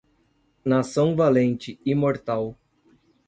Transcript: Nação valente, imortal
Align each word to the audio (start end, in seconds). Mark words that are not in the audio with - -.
Nação 0.65 1.13
valente, 1.15 1.77
imortal 1.85 2.57